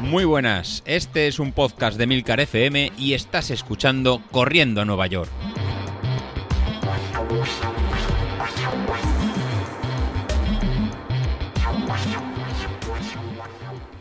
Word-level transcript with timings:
Muy 0.00 0.24
buenas, 0.24 0.82
este 0.86 1.26
es 1.26 1.40
un 1.40 1.52
podcast 1.52 1.98
de 1.98 2.06
Milcar 2.06 2.38
FM 2.40 2.92
y 2.96 3.14
estás 3.14 3.50
escuchando 3.50 4.22
Corriendo 4.30 4.80
a 4.80 4.84
Nueva 4.84 5.06
York. 5.08 5.30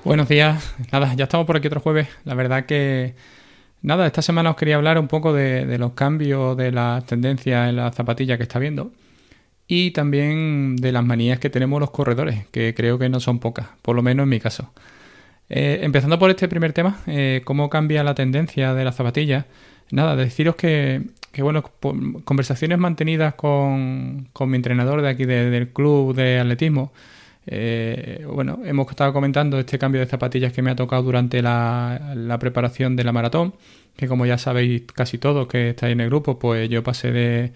Buenos 0.04 0.29
días, 0.29 0.75
nada, 0.91 1.16
ya 1.16 1.23
estamos 1.23 1.47
por 1.47 1.57
aquí 1.57 1.68
otro 1.68 1.79
jueves. 1.79 2.07
La 2.23 2.36
verdad 2.36 2.68
que, 2.68 3.16
nada, 3.82 4.05
esta 4.05 4.21
semana 4.21 4.52
os 4.52 4.55
quería 4.55 4.75
hablar 4.75 5.00
un 5.00 5.07
poco 5.07 5.34
de, 5.34 5.77
los 5.79 5.93
cambios 5.93 6.55
de 6.55 6.71
las 6.71 7.05
tendencias 7.07 7.68
en 7.70 7.77
la 7.77 7.91
zapatilla 7.91 8.38
que 8.38 8.43
está 8.43 8.59
viendo 8.59 8.91
y 9.68 9.91
también 9.91 10.75
de 10.75 10.91
las 10.91 11.04
manías 11.04 11.39
que 11.39 11.50
tenemos 11.50 11.79
los 11.79 11.91
corredores, 11.91 12.45
que 12.52 12.73
creo 12.75 13.00
que 13.00 13.09
no 13.09 13.20
son 13.20 13.39
pocas, 13.39 13.68
por 13.82 13.95
lo 13.95 14.04
menos 14.04 14.23
en 14.23 14.29
mi 14.29 14.39
caso. 14.39 14.71
Eh, 15.50 15.79
empezando 15.83 16.18
por 16.19 16.29
este 16.29 16.47
primer 16.47 16.74
tema, 16.74 17.00
eh, 17.07 17.41
cómo 17.46 17.69
cambia 17.69 18.04
la 18.04 18.15
tendencia 18.15 18.74
de 18.74 18.83
las 18.83 18.96
zapatillas. 18.96 19.46
Nada, 19.91 20.15
deciros 20.15 20.55
que, 20.55 21.04
bueno, 21.38 21.64
conversaciones 22.25 22.79
mantenidas 22.79 23.36
con, 23.36 24.29
mi 24.47 24.55
entrenador 24.55 25.01
de 25.01 25.10
aquí 25.10 25.25
del 25.25 25.69
club 25.69 26.16
de 26.16 26.39
atletismo, 26.39 26.91
eh, 27.47 28.25
bueno, 28.27 28.60
hemos 28.66 28.89
estado 28.89 29.13
comentando 29.13 29.60
este 29.60 29.77
cambio 29.77 30.02
de 30.02 30.07
zapatillas 30.07 30.52
que 30.52 30.61
me 30.63 30.71
ha 30.71 30.75
tocado 30.75 31.04
durante 31.04 31.41
la, 31.41 32.38
preparación 32.39 32.95
de 32.95 33.03
la 33.03 33.11
maratón, 33.11 33.53
que 33.95 34.08
como 34.08 34.25
ya 34.25 34.38
sabéis 34.38 34.83
casi 34.94 35.17
todos 35.17 35.47
que 35.47 35.69
estáis 35.69 35.94
en 35.94 36.02
el 36.02 36.09
grupo, 36.09 36.39
pues 36.39 36.69
yo 36.69 36.83
pasé 36.83 37.11
de 37.11 37.52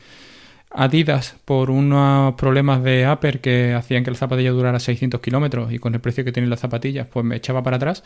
Adidas 0.72 1.36
por 1.46 1.72
unos 1.72 2.36
problemas 2.36 2.84
de 2.84 3.10
upper 3.12 3.42
que 3.42 3.74
hacían 3.74 4.04
que 4.04 4.12
la 4.12 4.18
zapatilla 4.18 4.52
durara 4.52 4.80
600 4.80 5.20
kilómetros 5.20 5.74
y 5.74 5.80
con 5.80 5.96
el 5.96 6.02
precio 6.02 6.24
que 6.24 6.32
tienen 6.32 6.50
las 6.50 6.60
zapatillas, 6.60 7.08
pues 7.08 7.26
me 7.26 7.36
echaba 7.36 7.64
para 7.64 7.78
atrás. 7.78 8.04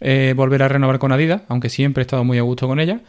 Eh, 0.00 0.34
volver 0.36 0.62
a 0.62 0.68
renovar 0.68 0.98
con 0.98 1.12
Adidas, 1.12 1.42
aunque 1.48 1.70
siempre 1.70 2.02
he 2.02 2.04
estado 2.04 2.24
muy 2.24 2.38
a 2.38 2.42
gusto 2.42 2.66
con 2.66 2.80
ella. 2.80 3.00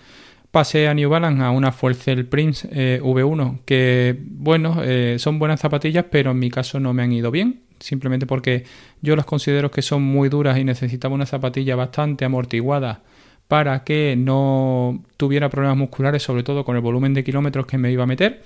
Pasé 0.52 0.88
a 0.88 0.94
New 0.94 1.10
Balance 1.10 1.44
a 1.44 1.52
una 1.52 1.72
Fuelcel 1.72 2.26
Prince 2.28 2.70
eh, 2.72 3.02
V1, 3.04 3.60
que 3.66 4.18
bueno, 4.20 4.82
son 5.18 5.40
buenas 5.40 5.60
zapatillas, 5.60 6.06
pero 6.10 6.32
en 6.32 6.40
mi 6.40 6.50
caso 6.50 6.80
no 6.80 6.94
me 6.94 7.04
han 7.04 7.12
ido 7.12 7.32
bien 7.32 7.66
simplemente 7.80 8.26
porque 8.26 8.64
yo 9.02 9.16
las 9.16 9.26
considero 9.26 9.72
que 9.72 9.82
son 9.82 10.04
muy 10.04 10.30
duras 10.30 10.58
y 10.58 10.64
necesitaba 10.64 11.16
una 11.16 11.26
zapatilla 11.26 11.76
bastante 11.76 12.26
amortiguada 12.26 13.02
para 13.48 13.84
que 13.84 14.16
no 14.18 15.04
tuviera 15.18 15.50
problemas 15.50 15.78
musculares, 15.78 16.24
sobre 16.24 16.44
todo 16.44 16.66
con 16.66 16.76
el 16.76 16.82
volumen 16.82 17.14
de 17.14 17.24
kilómetros 17.24 17.66
que 17.68 17.78
me 17.78 17.92
iba 17.92 18.04
a 18.04 18.08
meter, 18.08 18.42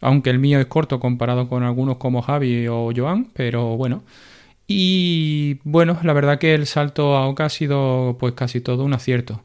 aunque 0.00 0.30
el 0.30 0.38
mío 0.38 0.60
es 0.60 0.66
corto 0.66 1.00
comparado 1.00 1.48
con 1.48 1.62
algunos 1.62 1.96
como 1.96 2.22
Javi 2.22 2.68
o 2.68 2.92
Joan, 2.94 3.28
pero 3.34 3.76
bueno. 3.76 4.02
Y 4.68 5.58
bueno, 5.64 5.98
la 6.02 6.12
verdad 6.12 6.38
que 6.38 6.54
el 6.54 6.66
salto 6.66 7.16
a 7.16 7.26
Oka 7.28 7.46
ha 7.46 7.48
sido 7.48 8.16
pues 8.18 8.34
casi 8.34 8.60
todo 8.60 8.84
un 8.84 8.94
acierto. 8.94 9.42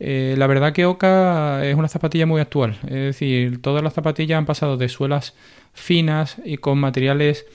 Eh, 0.00 0.34
la 0.38 0.46
verdad 0.46 0.72
que 0.72 0.86
Oka 0.86 1.64
es 1.64 1.74
una 1.76 1.88
zapatilla 1.88 2.26
muy 2.26 2.40
actual, 2.40 2.78
es 2.84 2.90
decir, 2.90 3.60
todas 3.62 3.82
las 3.82 3.94
zapatillas 3.94 4.38
han 4.38 4.46
pasado 4.46 4.76
de 4.76 4.88
suelas 4.88 5.34
finas 5.72 6.36
y 6.44 6.58
con 6.58 6.78
materiales 6.78 7.46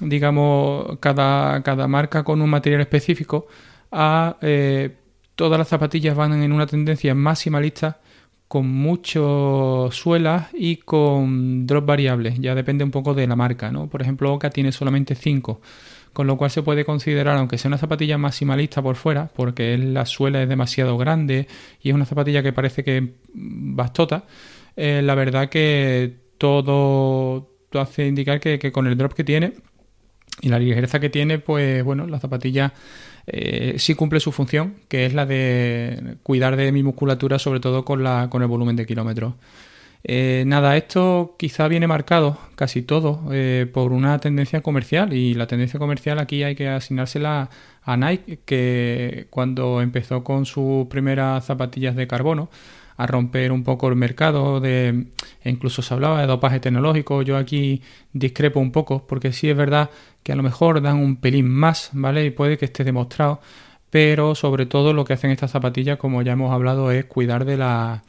digamos, 0.00 0.98
cada, 1.00 1.62
cada 1.62 1.86
marca 1.88 2.24
con 2.24 2.40
un 2.42 2.50
material 2.50 2.80
específico, 2.80 3.46
a 3.90 4.36
eh, 4.40 4.96
todas 5.34 5.58
las 5.58 5.68
zapatillas 5.68 6.16
van 6.16 6.42
en 6.42 6.52
una 6.52 6.66
tendencia 6.66 7.14
maximalista 7.14 7.98
con 8.52 8.68
mucho 8.68 9.88
suelas 9.92 10.48
y 10.52 10.76
con 10.76 11.66
drop 11.66 11.86
variables, 11.86 12.38
ya 12.38 12.54
depende 12.54 12.84
un 12.84 12.90
poco 12.90 13.14
de 13.14 13.26
la 13.26 13.34
marca, 13.34 13.72
¿no? 13.72 13.88
Por 13.88 14.02
ejemplo, 14.02 14.30
Oka 14.30 14.50
tiene 14.50 14.72
solamente 14.72 15.14
5, 15.14 15.62
con 16.12 16.26
lo 16.26 16.36
cual 16.36 16.50
se 16.50 16.62
puede 16.62 16.84
considerar, 16.84 17.38
aunque 17.38 17.56
sea 17.56 17.70
una 17.70 17.78
zapatilla 17.78 18.18
maximalista 18.18 18.82
por 18.82 18.96
fuera, 18.96 19.30
porque 19.34 19.78
la 19.78 20.04
suela 20.04 20.42
es 20.42 20.50
demasiado 20.50 20.98
grande 20.98 21.48
y 21.80 21.88
es 21.88 21.94
una 21.94 22.04
zapatilla 22.04 22.42
que 22.42 22.52
parece 22.52 22.84
que 22.84 23.14
bastota, 23.32 24.26
eh, 24.76 25.00
la 25.02 25.14
verdad 25.14 25.48
que 25.48 26.14
todo, 26.36 27.48
hace 27.72 28.06
indicar 28.06 28.38
que 28.38 28.70
con 28.70 28.86
el 28.86 28.98
drop 28.98 29.14
que 29.14 29.24
tiene 29.24 29.54
y 30.42 30.48
la 30.48 30.58
ligereza 30.58 31.00
que 31.00 31.08
tiene, 31.08 31.38
pues 31.38 31.82
bueno, 31.84 32.06
la 32.06 32.18
zapatilla 32.18 32.74
eh, 33.26 33.76
sí 33.78 33.94
cumple 33.94 34.20
su 34.20 34.32
función, 34.32 34.74
que 34.88 35.06
es 35.06 35.14
la 35.14 35.24
de 35.24 36.16
cuidar 36.22 36.56
de 36.56 36.72
mi 36.72 36.82
musculatura, 36.82 37.38
sobre 37.38 37.60
todo 37.60 37.84
con, 37.84 38.02
la, 38.02 38.28
con 38.28 38.42
el 38.42 38.48
volumen 38.48 38.76
de 38.76 38.84
kilómetros. 38.84 39.34
Eh, 40.04 40.42
nada, 40.46 40.76
esto 40.76 41.36
quizá 41.38 41.68
viene 41.68 41.86
marcado 41.86 42.36
casi 42.56 42.82
todo 42.82 43.22
eh, 43.30 43.70
por 43.72 43.92
una 43.92 44.18
tendencia 44.18 44.60
comercial 44.60 45.12
y 45.12 45.34
la 45.34 45.46
tendencia 45.46 45.78
comercial 45.78 46.18
aquí 46.18 46.42
hay 46.42 46.56
que 46.56 46.68
asignársela 46.68 47.50
a 47.84 47.96
Nike 47.96 48.40
que 48.44 49.28
cuando 49.30 49.80
empezó 49.80 50.24
con 50.24 50.44
sus 50.44 50.88
primeras 50.88 51.44
zapatillas 51.44 51.94
de 51.94 52.08
carbono 52.08 52.50
a 52.96 53.06
romper 53.06 53.52
un 53.52 53.64
poco 53.64 53.88
el 53.88 53.96
mercado 53.96 54.60
de 54.60 55.06
incluso 55.44 55.82
se 55.82 55.94
hablaba 55.94 56.20
de 56.20 56.26
dopaje 56.26 56.60
tecnológico. 56.60 57.22
Yo 57.22 57.36
aquí 57.36 57.82
discrepo 58.12 58.60
un 58.60 58.72
poco 58.72 59.06
porque 59.06 59.32
sí 59.32 59.48
es 59.50 59.56
verdad 59.56 59.90
que 60.22 60.32
a 60.32 60.36
lo 60.36 60.42
mejor 60.42 60.80
dan 60.80 60.98
un 60.98 61.16
pelín 61.16 61.48
más 61.48 61.90
vale 61.92 62.24
y 62.24 62.30
puede 62.30 62.58
que 62.58 62.66
esté 62.66 62.84
demostrado 62.84 63.40
pero 63.90 64.34
sobre 64.34 64.64
todo 64.64 64.94
lo 64.94 65.04
que 65.04 65.12
hacen 65.12 65.30
estas 65.30 65.50
zapatillas 65.50 65.98
como 65.98 66.22
ya 66.22 66.32
hemos 66.32 66.52
hablado 66.52 66.90
es 66.90 67.04
cuidar 67.04 67.44
de 67.44 67.58
la 67.58 68.02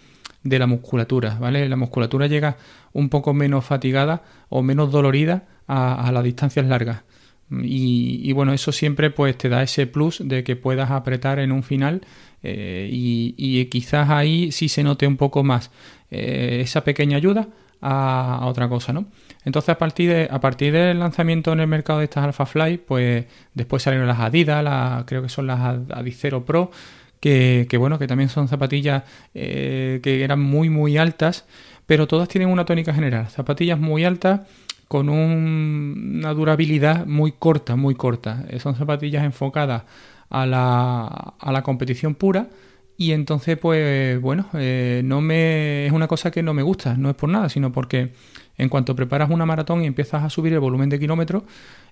de 0.44 0.60
la 0.60 0.68
musculatura 0.68 1.38
vale 1.40 1.68
la 1.68 1.76
musculatura 1.76 2.28
llega 2.28 2.58
un 2.94 3.10
poco 3.10 3.34
menos 3.34 3.66
fatigada 3.66 4.24
o 4.50 4.62
menos 4.62 4.92
dolorida 4.92 5.44
a, 5.68 6.08
a 6.08 6.12
las 6.12 6.24
distancias 6.24 6.66
largas 6.68 7.02
y, 7.50 8.32
bueno, 8.34 8.54
eso 8.54 8.72
siempre 8.72 9.12
pues 9.12 9.38
te 9.38 9.50
da 9.50 9.62
ese 9.64 9.86
plus 9.86 10.22
de 10.24 10.44
que 10.44 10.56
puedas 10.56 10.92
apretar 10.92 11.40
en 11.40 11.52
un 11.52 11.64
final 11.64 12.02
eh, 12.42 12.90
y, 12.92 13.66
quizás 13.66 14.10
ahí 14.10 14.52
sí 14.52 14.70
se 14.70 14.84
note 14.84 15.06
un 15.06 15.18
poco 15.18 15.44
más 15.44 15.72
eh, 16.10 16.60
esa 16.62 16.84
pequeña 16.84 17.18
ayuda 17.18 17.48
a, 17.82 18.42
otra 18.46 18.68
cosa, 18.70 18.94
¿no? 18.94 19.06
Entonces 19.46 19.70
a 19.70 19.78
partir, 19.78 20.10
de, 20.10 20.28
a 20.32 20.40
partir 20.40 20.74
del 20.74 21.00
lanzamiento 21.00 21.52
en 21.52 21.60
el 21.60 21.68
mercado 21.68 22.00
de 22.00 22.06
estas 22.06 22.24
Alpha 22.24 22.46
Fly, 22.46 22.78
pues 22.78 23.26
después 23.54 23.84
salieron 23.84 24.08
las 24.08 24.20
Adidas, 24.20 25.04
creo 25.06 25.22
que 25.22 25.30
son 25.30 25.48
las 25.48 25.60
Adicero 25.92 26.46
Pro, 26.46 26.72
que, 27.20 27.68
bueno, 27.78 28.00
que 28.00 28.08
también 28.08 28.30
son 28.30 28.48
zapatillas 28.48 29.04
eh, 29.34 30.00
que 30.04 30.24
eran 30.24 30.42
muy 30.42 30.70
muy 30.70 30.98
altas, 30.98 31.46
pero 31.86 32.08
todas 32.08 32.28
tienen 32.28 32.50
una 32.50 32.66
tónica 32.66 32.94
general, 32.94 33.30
zapatillas 33.30 33.80
muy 33.80 34.04
altas 34.06 34.42
con 34.94 35.10
una 35.10 36.36
durabilidad 36.36 37.08
muy 37.08 37.32
corta, 37.32 37.76
muy 37.76 37.96
corta. 37.96 38.46
Son 38.60 38.76
zapatillas 38.76 39.24
enfocadas 39.24 39.86
a 40.30 40.46
la, 40.46 41.08
a 41.40 41.52
la 41.52 41.64
competición 41.64 42.14
pura 42.14 42.48
y 42.96 43.12
entonces 43.12 43.58
pues 43.58 44.22
bueno, 44.22 44.50
eh, 44.54 45.02
no 45.04 45.20
me, 45.20 45.88
es 45.88 45.92
una 45.94 46.08
cosa 46.08 46.30
que 46.30 46.44
no 46.44 46.54
me 46.54 46.62
gusta, 46.62 46.96
no 46.96 47.10
es 47.10 47.16
por 47.16 47.28
nada, 47.28 47.50
sino 47.50 47.72
porque 47.72 48.14
en 48.60 48.70
cuanto 48.70 48.96
preparas 48.96 49.32
una 49.32 49.48
maratón 49.48 49.82
y 49.82 49.88
empiezas 49.88 50.22
a 50.22 50.30
subir 50.30 50.54
el 50.54 50.60
volumen 50.60 50.90
de 50.90 51.00
kilómetros, 51.00 51.42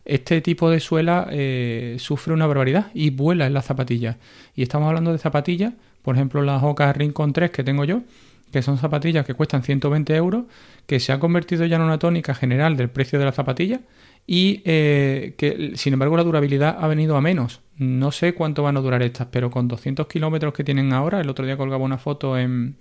este 0.06 0.40
tipo 0.42 0.70
de 0.70 0.80
suela 0.80 1.28
eh, 1.32 1.96
sufre 1.98 2.36
una 2.36 2.46
barbaridad 2.46 2.92
y 2.94 3.10
vuela 3.10 3.48
en 3.48 3.56
las 3.56 3.66
zapatillas. 3.66 4.18
Y 4.56 4.62
estamos 4.62 4.90
hablando 4.90 5.12
de 5.12 5.18
zapatillas, 5.18 5.74
por 6.04 6.18
ejemplo 6.18 6.44
las 6.44 6.62
Oca 6.62 6.94
Rincon 6.94 7.34
3 7.34 7.50
que 7.50 7.64
tengo 7.64 7.84
yo, 7.84 8.04
que 8.52 8.62
son 8.62 8.78
zapatillas 8.78 9.26
que 9.26 9.34
cuestan 9.34 9.64
120 9.64 10.16
euros, 10.16 10.46
que 10.86 11.00
se 11.00 11.12
ha 11.12 11.20
convertido 11.20 11.66
ya 11.66 11.78
en 11.78 11.84
una 11.84 12.00
tónica 12.00 12.34
general 12.34 12.78
del 12.78 12.90
precio 12.90 13.20
de 13.20 13.26
la 13.26 13.32
zapatilla 13.32 13.82
y 14.28 14.62
eh, 14.66 15.36
que 15.38 15.72
sin 15.76 15.94
embargo 15.94 16.18
la 16.18 16.24
durabilidad 16.24 16.78
ha 16.80 16.88
venido 16.88 17.16
a 17.16 17.22
menos. 17.22 17.62
No 17.78 18.12
sé 18.12 18.34
cuánto 18.34 18.64
van 18.64 18.78
a 18.78 18.82
durar 18.82 19.02
estas, 19.02 19.28
pero 19.32 19.50
con 19.50 19.68
200 19.68 20.08
kilómetros 20.08 20.54
que 20.54 20.64
tienen 20.64 20.94
ahora, 20.94 21.22
el 21.22 21.30
otro 21.30 21.46
día 21.46 21.58
colgaba 21.58 21.84
una 21.84 21.98
foto 21.98 22.38
en, 22.38 22.76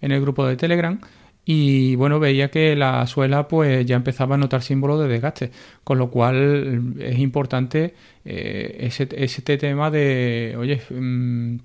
en 0.00 0.12
el 0.12 0.20
grupo 0.20 0.46
de 0.46 0.56
Telegram 0.56 1.00
y 1.44 1.94
bueno, 1.96 2.20
veía 2.20 2.50
que 2.50 2.74
la 2.74 3.06
suela 3.06 3.48
pues 3.48 3.84
ya 3.84 3.96
empezaba 3.96 4.34
a 4.36 4.38
notar 4.38 4.62
símbolos 4.62 5.00
de 5.00 5.08
desgaste, 5.08 5.50
con 5.82 5.98
lo 5.98 6.10
cual 6.10 6.94
es 6.98 7.18
importante 7.18 7.94
eh, 8.24 8.76
ese, 8.80 9.08
ese 9.12 9.42
tema 9.42 9.90
de, 9.90 10.54
oye, 10.58 10.80
mm, 10.90 11.56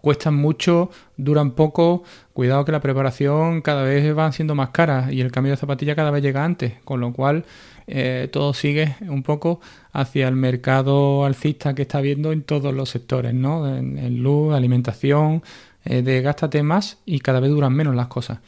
cuestan 0.00 0.34
mucho, 0.34 0.90
duran 1.16 1.52
poco, 1.52 2.04
cuidado 2.32 2.64
que 2.64 2.72
la 2.72 2.80
preparación 2.80 3.62
cada 3.62 3.82
vez 3.82 4.14
van 4.14 4.32
siendo 4.32 4.54
más 4.54 4.70
caras 4.70 5.12
y 5.12 5.20
el 5.20 5.30
cambio 5.32 5.52
de 5.52 5.56
zapatilla 5.56 5.94
cada 5.94 6.10
vez 6.10 6.22
llega 6.22 6.44
antes, 6.44 6.74
con 6.84 7.00
lo 7.00 7.12
cual 7.12 7.44
eh, 7.86 8.28
todo 8.30 8.54
sigue 8.54 8.96
un 9.08 9.22
poco 9.22 9.60
hacia 9.92 10.28
el 10.28 10.36
mercado 10.36 11.24
alcista 11.24 11.74
que 11.74 11.82
está 11.82 12.00
viendo 12.00 12.32
en 12.32 12.42
todos 12.42 12.72
los 12.72 12.90
sectores, 12.90 13.34
¿no? 13.34 13.76
En, 13.76 14.22
luz, 14.22 14.54
alimentación, 14.54 15.42
eh, 15.84 16.02
de 16.02 16.22
gástate 16.22 16.62
más 16.62 16.98
y 17.04 17.20
cada 17.20 17.40
vez 17.40 17.50
duran 17.50 17.72
menos 17.74 17.94
las 17.94 18.06
cosas. 18.06 18.38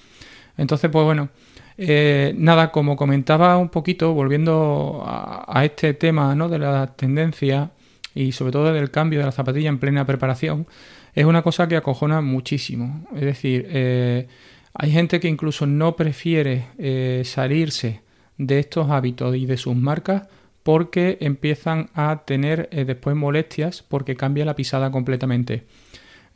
Entonces, 0.56 0.90
pues 0.90 1.04
bueno, 1.04 1.30
eh, 1.76 2.34
nada, 2.38 2.70
como 2.70 2.96
comentaba 2.96 3.58
un 3.58 3.68
poquito, 3.68 4.14
volviendo 4.14 5.02
a, 5.04 5.44
a 5.48 5.64
este 5.64 5.94
tema 5.94 6.34
¿no? 6.34 6.48
de 6.48 6.58
la 6.60 6.86
tendencia 6.94 7.70
y 8.14 8.32
sobre 8.32 8.52
todo 8.52 8.72
del 8.72 8.90
cambio 8.90 9.18
de 9.18 9.26
la 9.26 9.32
zapatilla 9.32 9.68
en 9.68 9.78
plena 9.78 10.06
preparación, 10.06 10.66
es 11.14 11.24
una 11.24 11.42
cosa 11.42 11.68
que 11.68 11.76
acojona 11.76 12.20
muchísimo. 12.20 13.06
Es 13.14 13.22
decir, 13.22 13.66
eh, 13.70 14.26
hay 14.74 14.90
gente 14.90 15.20
que 15.20 15.28
incluso 15.28 15.66
no 15.66 15.94
prefiere 15.96 16.66
eh, 16.78 17.22
salirse 17.24 18.02
de 18.36 18.58
estos 18.58 18.90
hábitos 18.90 19.36
y 19.36 19.46
de 19.46 19.56
sus 19.56 19.76
marcas 19.76 20.24
porque 20.64 21.18
empiezan 21.20 21.90
a 21.94 22.22
tener 22.24 22.68
eh, 22.72 22.84
después 22.84 23.14
molestias 23.14 23.82
porque 23.82 24.16
cambia 24.16 24.44
la 24.44 24.56
pisada 24.56 24.90
completamente. 24.90 25.64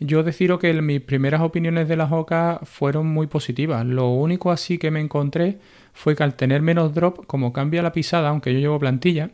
Yo 0.01 0.23
deciros 0.23 0.61
que 0.61 0.73
mis 0.81 1.01
primeras 1.01 1.41
opiniones 1.41 1.89
de 1.89 1.97
las 1.97 2.13
OCA 2.13 2.61
fueron 2.63 3.09
muy 3.09 3.27
positivas. 3.27 3.85
Lo 3.85 4.11
único 4.11 4.53
así 4.53 4.79
que 4.79 4.93
me 4.93 5.01
encontré 5.01 5.59
fue 5.93 6.15
que 6.15 6.23
al 6.23 6.35
tener 6.35 6.63
menos 6.63 6.95
drop, 6.95 7.27
como 7.27 7.53
cambia 7.53 7.83
la 7.83 7.91
pisada, 7.91 8.29
aunque 8.29 8.53
yo 8.53 8.61
llevo 8.61 8.79
plantilla, 8.79 9.31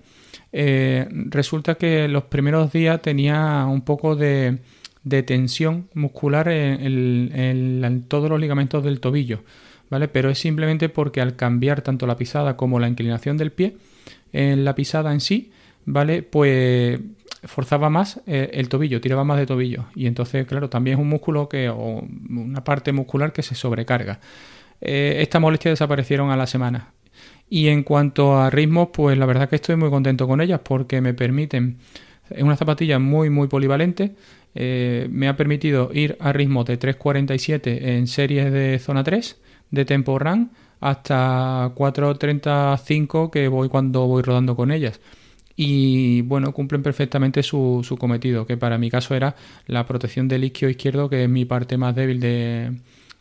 resulta 0.53 1.75
que 1.75 2.09
los 2.09 2.25
primeros 2.25 2.73
días 2.73 3.03
tenía 3.03 3.67
un 3.67 3.83
poco 3.83 4.17
de, 4.17 4.61
tensión 5.23 5.89
muscular 5.95 6.49
en, 6.49 8.05
todos 8.09 8.31
los 8.31 8.41
ligamentos 8.41 8.83
del 8.83 9.01
tobillo, 9.01 9.43
¿vale? 9.91 10.09
Pero 10.09 10.31
es 10.31 10.39
simplemente 10.39 10.89
porque 10.89 11.21
al 11.21 11.37
cambiar 11.37 11.83
tanto 11.83 12.07
la 12.07 12.17
pisada 12.17 12.57
como 12.57 12.81
la 12.81 12.89
inclinación 12.89 13.37
del 13.37 13.53
pie, 13.53 13.77
en 14.33 14.65
la 14.65 14.75
pisada 14.75 15.13
en 15.13 15.21
sí, 15.21 15.53
¿vale? 15.85 16.23
Pues 16.23 17.01
forzaba 17.45 17.91
más 17.91 18.21
eh, 18.27 18.51
el 18.55 18.69
tobillo, 18.69 19.01
tiraba 19.01 19.25
más 19.25 19.39
de 19.39 19.47
tobillo. 19.47 19.87
Y 19.95 20.07
entonces, 20.07 20.47
claro, 20.47 20.69
también 20.69 20.99
es 20.99 21.03
un 21.03 21.09
músculo 21.09 21.49
que, 21.49 21.69
o 21.69 22.03
una 22.31 22.65
parte 22.65 22.93
muscular 22.93 23.33
que 23.33 23.43
se 23.43 23.55
sobrecarga. 23.55 24.21
Eh, 24.81 25.19
estas 25.21 25.41
molestias 25.41 25.73
desaparecieron 25.73 26.31
a 26.31 26.37
la 26.37 26.47
semana. 26.47 26.93
Y 27.49 27.69
en 27.69 27.83
cuanto 27.83 28.39
a 28.39 28.51
ritmos, 28.51 28.89
pues 28.93 29.19
la 29.19 29.27
verdad 29.27 29.49
que 29.49 29.57
estoy 29.57 29.77
muy 29.77 29.91
contento 29.91 30.27
con 30.27 30.41
ellas 30.41 30.61
porque 30.65 31.01
me 31.01 31.15
permiten, 31.15 31.79
es 32.31 32.43
una 32.43 32.57
zapatilla 32.57 32.99
muy, 32.99 33.31
muy 33.31 33.49
polivalente. 33.49 34.15
Eh, 34.55 35.09
me 35.11 35.29
ha 35.29 35.37
permitido 35.37 35.91
ir 35.93 36.17
a 36.21 36.33
ritmos 36.33 36.65
de 36.67 36.79
3.47 36.79 37.89
en 37.89 38.07
series 38.07 38.53
de 38.53 38.79
zona 38.79 39.03
3 39.03 39.41
de 39.71 39.85
tempo 39.85 40.19
run 40.19 40.53
hasta 40.81 41.75
4.35 41.75 43.31
que 43.31 43.49
voy 43.49 43.69
cuando 43.69 44.07
voy 44.07 44.23
rodando 44.23 44.55
con 44.55 44.71
ellas 44.71 45.01
y 45.57 46.23
bueno, 46.23 46.53
cumplen 46.53 46.83
perfectamente 46.83 47.43
su, 47.43 47.83
su, 47.85 47.97
cometido, 47.97 48.47
que 48.47 48.57
para 48.57 48.79
mi 48.79 48.91
caso 48.91 49.15
era 49.15 49.37
la 49.67 49.87
protección 49.87 50.27
del 50.29 50.45
isquio 50.45 50.69
izquierdo, 50.69 51.09
que 51.09 51.25
es 51.25 51.31
mi 51.31 51.45
parte 51.45 51.77
más 51.77 51.95
débil 51.95 52.21
de, 52.21 52.73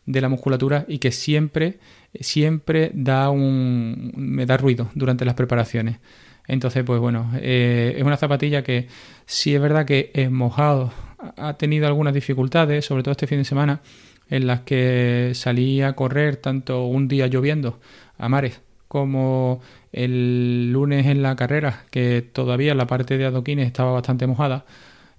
de 0.05 0.21
la 0.21 0.29
musculatura 0.29 0.85
y 0.87 0.97
que 0.99 1.11
siempre, 1.11 1.79
siempre 2.19 2.91
da 2.93 3.29
un, 3.29 4.13
me 4.15 4.45
da 4.45 4.57
ruido 4.57 4.89
durante 4.95 5.25
las 5.25 5.35
preparaciones. 5.35 5.99
Entonces, 6.47 6.83
pues 6.83 6.99
bueno, 6.99 7.31
eh, 7.35 7.95
es 7.97 8.03
una 8.03 8.17
zapatilla 8.17 8.63
que 8.63 8.87
sí 9.25 9.55
es 9.55 9.61
verdad 9.61 9.85
que 9.85 10.11
es 10.13 10.29
mojado, 10.29 10.91
ha 11.37 11.53
tenido 11.57 11.87
algunas 11.87 12.13
dificultades, 12.13 12.85
sobre 12.85 13.03
todo 13.03 13.11
este 13.11 13.27
fin 13.27 13.37
de 13.37 13.45
semana, 13.45 13.81
en 14.29 14.47
las 14.47 14.61
que 14.61 15.31
salí 15.35 15.81
a 15.81 15.93
correr 15.93 16.37
tanto 16.37 16.85
un 16.85 17.07
día 17.07 17.27
lloviendo 17.27 17.79
a 18.17 18.29
mares 18.29 18.61
como 18.87 19.61
el 19.91 20.71
lunes 20.71 21.07
en 21.07 21.23
la 21.23 21.35
carrera, 21.35 21.85
que 21.89 22.21
todavía 22.21 22.75
la 22.75 22.85
parte 22.85 23.17
de 23.17 23.25
adoquines 23.25 23.65
estaba 23.65 23.91
bastante 23.91 24.27
mojada. 24.27 24.65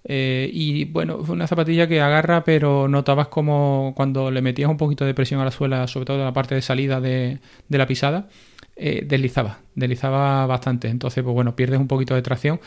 Eh, 0.04 0.50
y 0.52 0.84
bueno, 0.84 1.24
fue 1.24 1.34
una 1.34 1.46
zapatilla 1.46 1.88
que 1.88 2.00
agarra, 2.00 2.44
pero 2.44 2.88
notabas 2.88 3.28
como 3.28 3.92
cuando 3.96 4.30
le 4.30 4.42
metías 4.42 4.70
un 4.70 4.76
poquito 4.76 5.04
de 5.04 5.14
presión 5.14 5.40
a 5.40 5.44
la 5.44 5.50
suela, 5.50 5.88
sobre 5.88 6.06
todo 6.06 6.18
en 6.18 6.24
la 6.24 6.32
parte 6.32 6.54
de 6.54 6.62
salida 6.62 7.00
de, 7.00 7.40
la 7.68 7.86
pisada, 7.86 8.28
eh, 8.76 9.04
deslizaba, 9.06 9.60
deslizaba 9.74 10.46
bastante. 10.46 10.88
Entonces, 10.88 11.22
pues 11.22 11.34
bueno, 11.34 11.56
pierdes 11.56 11.80
un 11.80 11.88
poquito 11.88 12.14
de 12.14 12.22
tracción 12.22 12.60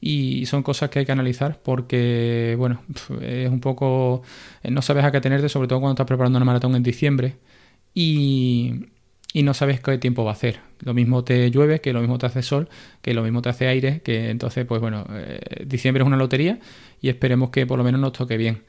y 0.00 0.46
son 0.46 0.62
cosas 0.62 0.90
que 0.90 1.00
hay 1.00 1.06
que 1.06 1.12
analizar 1.12 1.60
porque, 1.62 2.56
bueno, 2.58 2.82
es 3.20 3.50
un 3.50 3.60
poco. 3.60 4.22
No 4.64 4.82
sabes 4.82 5.04
a 5.04 5.12
qué 5.12 5.20
tenerte, 5.20 5.48
sobre 5.48 5.68
todo 5.68 5.80
cuando 5.80 5.94
estás 5.94 6.06
preparando 6.06 6.38
una 6.38 6.46
maratón 6.46 6.74
en 6.76 6.82
diciembre. 6.82 7.36
Y, 7.94 8.86
y 9.32 9.42
no 9.42 9.54
sabes 9.54 9.80
qué 9.80 9.98
tiempo 9.98 10.24
va 10.24 10.30
a 10.32 10.34
hacer. 10.34 10.60
Lo 10.80 10.94
mismo 10.94 11.24
te 11.24 11.50
llueve, 11.50 11.80
que 11.80 11.92
lo 11.92 12.00
mismo 12.00 12.18
te 12.18 12.26
hace 12.26 12.42
sol, 12.42 12.68
que 13.00 13.14
lo 13.14 13.22
mismo 13.22 13.42
te 13.42 13.48
hace 13.48 13.66
aire, 13.66 14.02
que 14.02 14.30
entonces, 14.30 14.66
pues 14.66 14.80
bueno, 14.80 15.06
eh, 15.10 15.64
diciembre 15.66 16.02
es 16.02 16.06
una 16.06 16.16
lotería 16.16 16.58
y 17.00 17.08
esperemos 17.08 17.50
que 17.50 17.66
por 17.66 17.78
lo 17.78 17.84
menos 17.84 18.00
nos 18.00 18.12
toque 18.12 18.36
bien. 18.36 18.62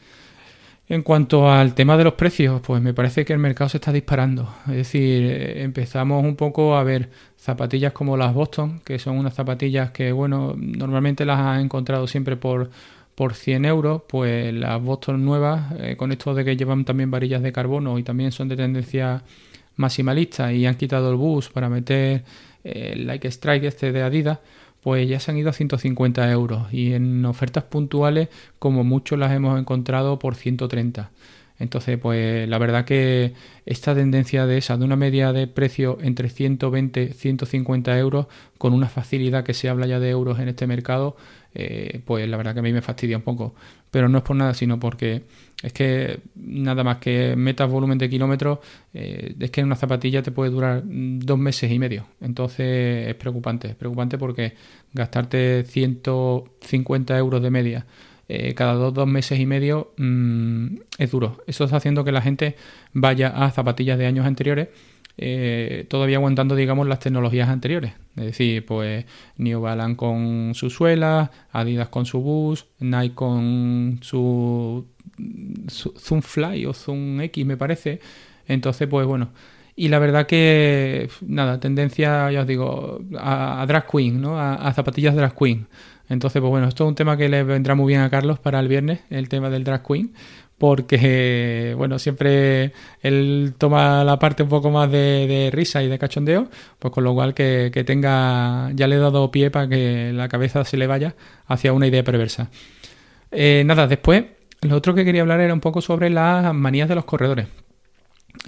En 0.89 1.01
cuanto 1.01 1.49
al 1.49 1.73
tema 1.75 1.95
de 1.95 2.03
los 2.03 2.13
precios, 2.13 2.59
pues 2.61 2.81
me 2.81 2.93
parece 2.93 3.23
que 3.23 3.31
el 3.31 3.39
mercado 3.39 3.69
se 3.69 3.77
está 3.77 3.93
disparando. 3.93 4.53
Es 4.67 4.75
decir, 4.75 5.23
eh, 5.23 5.63
empezamos 5.63 6.23
un 6.23 6.35
poco 6.35 6.75
a 6.75 6.83
ver 6.83 7.09
zapatillas 7.37 7.93
como 7.93 8.17
las 8.17 8.33
Boston, 8.33 8.81
que 8.83 8.99
son 8.99 9.17
unas 9.17 9.33
zapatillas 9.33 9.91
que, 9.91 10.11
bueno, 10.11 10.55
normalmente 10.57 11.25
las 11.25 11.39
has 11.39 11.61
encontrado 11.63 12.05
siempre 12.05 12.35
por, 12.35 12.69
por 13.15 13.33
100 13.33 13.65
euros, 13.65 14.01
pues 14.09 14.53
las 14.53 14.81
Boston 14.81 15.23
nuevas, 15.23 15.71
eh, 15.79 15.95
con 15.95 16.11
esto 16.11 16.33
de 16.33 16.43
que 16.43 16.57
llevan 16.57 16.83
también 16.83 17.09
varillas 17.09 17.41
de 17.41 17.53
carbono 17.53 17.97
y 17.97 18.03
también 18.03 18.33
son 18.33 18.49
de 18.49 18.57
tendencia 18.57 19.23
maximalista 19.77 20.51
y 20.51 20.65
han 20.65 20.75
quitado 20.75 21.11
el 21.11 21.15
bus 21.15 21.49
para 21.49 21.69
meter 21.69 22.23
el 22.63 23.07
Like 23.07 23.27
Strike 23.29 23.65
este 23.65 23.91
de 23.91 24.01
Adidas, 24.03 24.39
pues 24.83 25.07
ya 25.07 25.19
se 25.19 25.31
han 25.31 25.37
ido 25.37 25.49
a 25.49 25.53
150 25.53 26.29
euros 26.31 26.71
y 26.73 26.93
en 26.93 27.25
ofertas 27.25 27.63
puntuales 27.63 28.29
como 28.59 28.83
mucho 28.83 29.17
las 29.17 29.31
hemos 29.31 29.59
encontrado 29.59 30.19
por 30.19 30.35
130. 30.35 31.11
Entonces, 31.59 31.97
pues 31.97 32.47
la 32.49 32.57
verdad 32.57 32.83
que 32.83 33.33
esta 33.65 33.95
tendencia 33.95 34.45
de 34.45 34.57
esa, 34.57 34.75
de 34.77 34.83
una 34.85 34.95
media 34.95 35.31
de 35.33 35.47
precio 35.47 35.97
entre 36.01 36.29
120 36.29 37.03
y 37.03 37.13
150 37.13 37.97
euros, 37.97 38.27
con 38.57 38.73
una 38.73 38.89
facilidad 38.89 39.43
que 39.43 39.53
se 39.53 39.69
habla 39.69 39.87
ya 39.87 39.99
de 39.99 40.09
euros 40.09 40.39
en 40.39 40.49
este 40.49 40.67
mercado, 40.67 41.15
eh, 41.53 42.01
pues 42.05 42.27
la 42.27 42.37
verdad 42.37 42.53
que 42.53 42.59
a 42.59 42.63
mí 42.63 42.73
me 42.73 42.81
fastidia 42.81 43.17
un 43.17 43.23
poco. 43.23 43.55
Pero 43.91 44.09
no 44.09 44.17
es 44.17 44.23
por 44.23 44.35
nada, 44.35 44.53
sino 44.53 44.79
porque 44.79 45.23
es 45.61 45.71
que 45.73 46.19
nada 46.35 46.83
más 46.83 46.97
que 46.97 47.35
metas 47.35 47.69
volumen 47.69 47.97
de 47.97 48.09
kilómetros, 48.09 48.59
eh, 48.93 49.35
es 49.39 49.51
que 49.51 49.63
una 49.63 49.75
zapatilla 49.75 50.21
te 50.23 50.31
puede 50.31 50.51
durar 50.51 50.83
dos 50.85 51.37
meses 51.37 51.71
y 51.71 51.79
medio. 51.79 52.07
Entonces 52.21 53.07
es 53.09 53.15
preocupante, 53.15 53.69
es 53.69 53.75
preocupante 53.75 54.17
porque 54.17 54.53
gastarte 54.93 55.63
150 55.65 57.17
euros 57.17 57.41
de 57.41 57.49
media 57.51 57.85
eh, 58.29 58.53
cada 58.55 58.73
dos, 58.73 58.93
dos 58.93 59.07
meses 59.07 59.39
y 59.39 59.45
medio 59.45 59.93
mm, 59.97 60.77
es 60.97 61.11
duro. 61.11 61.43
Eso 61.45 61.65
está 61.65 61.77
haciendo 61.77 62.03
que 62.03 62.11
la 62.11 62.21
gente 62.21 62.55
vaya 62.93 63.27
a 63.27 63.51
zapatillas 63.51 63.97
de 63.97 64.05
años 64.05 64.25
anteriores 64.25 64.69
eh, 65.17 65.85
todavía 65.89 66.17
aguantando, 66.17 66.55
digamos, 66.55 66.87
las 66.87 66.99
tecnologías 66.99 67.49
anteriores. 67.49 67.93
Es 68.15 68.25
decir, 68.25 68.65
pues 68.65 69.05
New 69.37 69.61
Balance 69.61 69.97
con 69.97 70.51
su 70.55 70.69
suela, 70.69 71.31
Adidas 71.51 71.89
con 71.89 72.05
su 72.05 72.21
bus, 72.21 72.67
Nike 72.79 73.15
con 73.15 73.99
su, 74.01 74.87
Zoom 75.69 76.21
Fly 76.21 76.65
o 76.65 76.73
Zoom 76.73 77.21
X, 77.21 77.45
me 77.45 77.57
parece. 77.57 77.99
Entonces, 78.47 78.87
pues 78.87 79.05
bueno. 79.05 79.29
Y 79.75 79.87
la 79.87 79.97
verdad 79.97 80.27
que, 80.27 81.09
nada, 81.21 81.59
tendencia, 81.59 82.31
ya 82.31 82.41
os 82.41 82.47
digo, 82.47 83.01
a, 83.17 83.65
drag 83.67 83.87
queen, 83.87 84.21
¿no? 84.21 84.39
A, 84.39 84.53
a, 84.53 84.73
zapatillas 84.73 85.15
drag 85.15 85.35
queen. 85.35 85.67
Entonces, 86.09 86.41
pues 86.41 86.51
bueno, 86.51 86.67
esto 86.67 86.83
es 86.83 86.89
un 86.89 86.95
tema 86.95 87.17
que 87.17 87.27
le 87.27 87.43
vendrá 87.43 87.73
muy 87.73 87.87
bien 87.87 88.01
a 88.01 88.09
Carlos 88.11 88.37
para 88.37 88.59
el 88.59 88.67
viernes, 88.67 88.99
el 89.09 89.29
tema 89.29 89.49
del 89.49 89.63
drag 89.63 89.83
queen 89.83 90.13
porque, 90.63 91.75
bueno, 91.77 91.99
siempre 91.99 92.71
él 93.01 93.53
toma 93.57 94.05
la 94.05 94.17
parte 94.17 94.43
un 94.43 94.49
poco 94.49 94.71
más 94.71 94.89
de, 94.89 95.49
risa 95.51 95.83
y 95.83 95.89
de 95.89 95.99
cachondeo, 95.99 96.47
pues 96.79 96.93
con 96.93 97.03
lo 97.03 97.13
cual 97.13 97.33
que, 97.33 97.83
tenga, 97.85 98.71
ya 98.73 98.87
le 98.87 98.95
he 98.95 98.99
dado 98.99 99.29
pie 99.29 99.51
para 99.51 99.67
que 99.67 100.13
la 100.13 100.29
cabeza 100.29 100.63
se 100.63 100.77
le 100.77 100.87
vaya 100.87 101.15
hacia 101.47 101.73
una 101.73 101.85
idea 101.87 102.01
perversa. 102.05 102.49
Eh, 103.29 103.63
nada, 103.65 103.87
después, 103.87 104.23
lo 104.61 104.77
otro 104.77 104.95
que 104.95 105.03
quería 105.03 105.23
hablar 105.23 105.41
era 105.41 105.53
un 105.53 105.59
poco 105.59 105.81
sobre 105.81 106.09
las 106.09 106.53
manías 106.53 106.87
de 106.87 106.95
los 106.95 107.03
corredores. 107.03 107.47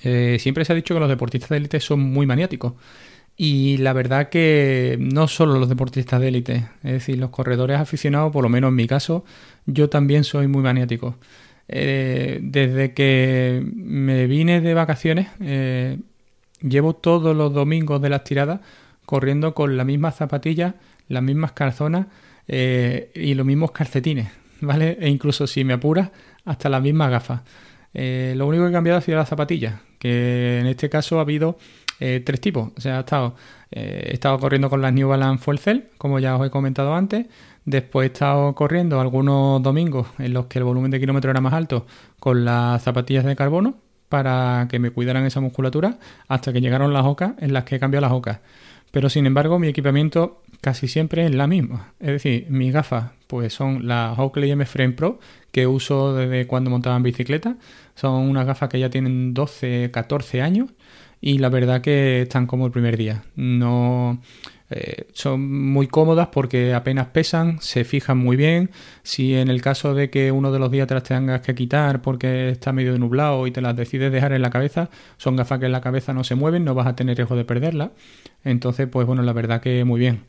Eh, 0.02 0.38
siempre 0.40 0.64
se 0.64 0.72
ha 0.72 0.76
dicho 0.78 0.94
que 0.94 1.02
los 1.02 1.10
deportistas 1.10 1.50
de 1.50 1.58
élite 1.58 1.82
son 1.82 2.00
muy 2.00 2.26
maniáticos. 2.26 2.76
Y 3.36 3.76
la 3.80 3.92
verdad 3.92 4.30
que 4.30 4.96
no 5.02 5.28
solo 5.28 5.60
los 5.60 5.68
deportistas 5.68 6.22
de 6.22 6.30
élite, 6.30 6.70
es 6.82 6.92
decir, 6.94 7.18
los 7.18 7.32
corredores 7.32 7.78
aficionados, 7.78 8.32
por 8.32 8.42
lo 8.42 8.48
menos 8.48 8.70
en 8.70 8.76
mi 8.76 8.88
caso, 8.88 9.26
yo 9.66 9.90
también 9.90 10.24
soy 10.24 10.48
muy 10.48 10.64
maniático. 10.64 11.18
Eh, 11.68 12.40
desde 12.42 12.94
que 12.94 13.64
me 13.76 14.28
vine 14.28 14.62
de 14.62 14.74
vacaciones, 14.74 15.28
eh, 15.40 15.98
llevo 16.62 16.94
todos 16.96 17.36
los 17.36 17.54
domingos 17.54 18.02
de 18.02 18.10
las 18.10 18.24
tiradas 18.24 18.60
corriendo 19.06 19.54
con 19.56 19.78
las 19.78 19.86
mismas 19.86 20.16
zapatillas, 20.16 20.76
las 21.08 21.24
mismas 21.24 21.54
calzonas 21.54 22.08
eh, 22.48 23.12
y 23.16 23.34
los 23.34 23.46
mismos 23.46 23.72
calcetines, 23.72 24.30
¿vale? 24.62 24.98
E 25.00 25.10
incluso 25.10 25.48
si 25.48 25.64
me 25.64 25.74
apuras, 25.74 26.12
hasta 26.46 26.70
las 26.70 26.82
mismas 26.82 27.10
gafas. 27.10 27.42
lo 27.94 28.48
único 28.48 28.64
que 28.64 28.70
he 28.70 28.74
cambiado 28.74 29.00
ha 29.00 29.02
sido 29.02 29.18
las 29.18 29.30
zapatillas, 29.30 29.76
que 30.00 30.60
en 30.60 30.68
este 30.68 30.90
caso 30.90 31.18
ha 31.18 31.22
habido 31.22 31.58
tres 32.00 32.42
tipos. 32.42 32.72
O 32.78 32.82
sea, 32.82 33.00
estado, 33.00 33.36
he 33.72 34.14
estado 34.14 34.40
corriendo 34.40 34.70
con 34.70 34.82
las 34.82 34.94
New 34.94 35.08
Balance 35.08 35.44
Fuel 35.44 35.60
Cell, 35.60 35.80
como 35.98 36.20
ya 36.20 36.36
os 36.36 36.46
he 36.46 36.50
comentado 36.50 36.94
antes. 36.94 37.28
Después 37.66 38.06
he 38.06 38.14
estado 38.14 38.54
corriendo 38.54 39.02
algunos 39.02 39.62
domingos 39.64 40.08
en 40.20 40.34
los 40.34 40.46
que 40.46 40.60
el 40.60 40.66
volumen 40.66 40.92
de 40.92 41.00
kilómetros 41.00 41.32
era 41.32 41.42
más 41.42 41.54
alto 41.54 41.88
con 42.20 42.46
las 42.46 42.84
zapatillas 42.84 43.26
de 43.26 43.36
carbono 43.36 43.78
para 44.08 44.68
que 44.70 44.78
me 44.78 44.92
cuidaran 44.92 45.26
esa 45.26 45.42
musculatura 45.42 45.98
hasta 46.28 46.54
que 46.54 46.62
llegaron 46.62 46.94
las 46.94 47.06
ocas 47.06 47.34
en 47.40 47.54
las 47.54 47.64
que 47.64 47.76
he 47.76 47.80
cambiado 47.80 48.02
las 48.02 48.12
ocas. 48.12 48.40
Pero 48.92 49.10
sin 49.10 49.26
embargo 49.26 49.58
mi 49.60 49.68
equipamiento 49.68 50.44
casi 50.62 50.88
siempre 50.88 51.26
es 51.26 51.34
la 51.34 51.48
misma. 51.48 51.94
Es 52.00 52.08
decir, 52.08 52.46
mis 52.50 52.72
gafas 52.72 53.12
pues 53.28 53.52
son 53.52 53.88
las 53.88 54.18
Oakley 54.18 54.52
M 54.52 54.66
Frame 54.66 54.94
Pro 54.94 55.20
que 55.52 55.66
uso 55.66 56.16
desde 56.16 56.46
cuando 56.48 56.70
montaba 56.70 56.96
en 56.98 57.04
bicicleta. 57.04 57.58
Son 57.96 58.30
unas 58.30 58.46
gafas 58.46 58.70
que 58.70 58.80
ya 58.80 58.92
tienen 58.92 59.34
12, 59.34 59.90
14 59.92 60.42
años 60.42 60.70
y 61.26 61.40
la 61.40 61.50
verdad 61.50 61.82
que 61.82 62.22
están 62.22 62.46
como 62.46 62.68
el 62.68 62.72
primer 62.72 62.98
día. 62.98 63.24
No 63.36 64.22
Eh, 64.72 65.06
son 65.14 65.72
muy 65.72 65.88
cómodas 65.88 66.30
porque 66.30 66.74
apenas 66.74 67.08
pesan, 67.08 67.62
se 67.62 67.84
fijan 67.84 68.18
muy 68.18 68.36
bien. 68.36 68.72
Si 69.04 69.36
en 69.36 69.50
el 69.50 69.62
caso 69.62 69.94
de 69.94 70.10
que 70.10 70.32
uno 70.32 70.52
de 70.52 70.58
los 70.60 70.72
días 70.72 70.88
te 70.88 70.96
las 70.96 71.04
tengas 71.04 71.42
que 71.42 71.54
quitar 71.54 72.02
porque 72.02 72.50
está 72.50 72.74
medio 72.74 72.98
nublado 72.98 73.46
y 73.48 73.52
te 73.52 73.62
las 73.62 73.76
decides 73.76 74.12
dejar 74.12 74.34
en 74.34 74.42
la 74.42 74.50
cabeza, 74.50 74.90
son 75.18 75.36
gafas 75.36 75.60
que 75.60 75.68
en 75.68 75.72
la 75.72 75.82
cabeza 75.82 76.14
no 76.14 76.24
se 76.24 76.34
mueven, 76.36 76.64
no 76.66 76.74
vas 76.74 76.88
a 76.88 76.96
tener 76.96 77.16
riesgo 77.18 77.36
de 77.36 77.46
perderlas. 77.46 77.92
Entonces, 78.44 78.88
pues 78.88 79.06
bueno, 79.08 79.22
la 79.22 79.34
verdad 79.34 79.62
que 79.62 79.84
muy 79.84 80.00
bien. 80.00 80.22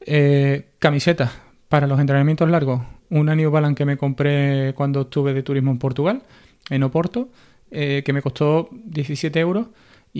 Eh, 0.00 0.66
camiseta 0.80 1.32
para 1.68 1.86
los 1.86 2.00
entrenamientos 2.00 2.48
largos. 2.50 2.82
Una 3.10 3.34
New 3.36 3.50
Balance 3.50 3.76
que 3.76 3.84
me 3.84 3.96
compré 3.96 4.74
cuando 4.74 5.02
estuve 5.02 5.34
de 5.34 5.42
turismo 5.42 5.70
en 5.70 5.78
Portugal, 5.78 6.22
en 6.70 6.82
Oporto, 6.82 7.28
eh, 7.70 8.02
que 8.04 8.12
me 8.12 8.22
costó 8.22 8.68
17 8.72 9.38
euros 9.40 9.66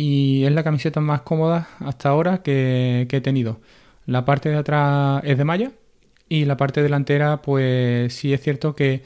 y 0.00 0.44
es 0.44 0.52
la 0.52 0.62
camiseta 0.62 1.00
más 1.00 1.22
cómoda 1.22 1.66
hasta 1.80 2.08
ahora 2.10 2.40
que, 2.44 3.08
he 3.10 3.20
tenido. 3.20 3.60
La 4.06 4.24
parte 4.24 4.48
de 4.48 4.54
atrás 4.54 5.22
es 5.24 5.36
de 5.36 5.42
malla 5.44 5.72
y 6.28 6.44
la 6.44 6.56
parte 6.56 6.84
delantera 6.84 7.42
pues 7.42 8.14
sí 8.14 8.32
es 8.32 8.40
cierto 8.40 8.76
que 8.76 9.02